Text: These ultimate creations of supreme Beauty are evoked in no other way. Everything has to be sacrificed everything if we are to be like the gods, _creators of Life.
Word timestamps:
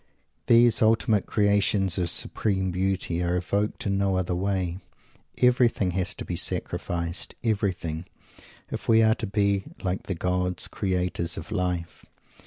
These 0.47 0.81
ultimate 0.81 1.27
creations 1.27 1.99
of 1.99 2.09
supreme 2.09 2.71
Beauty 2.71 3.21
are 3.21 3.35
evoked 3.35 3.85
in 3.85 3.99
no 3.99 4.17
other 4.17 4.33
way. 4.33 4.79
Everything 5.37 5.91
has 5.91 6.15
to 6.15 6.25
be 6.25 6.35
sacrificed 6.35 7.35
everything 7.43 8.05
if 8.71 8.89
we 8.89 9.03
are 9.03 9.13
to 9.13 9.27
be 9.27 9.65
like 9.83 10.07
the 10.07 10.15
gods, 10.15 10.67
_creators 10.67 11.37
of 11.37 11.51
Life. 11.51 12.07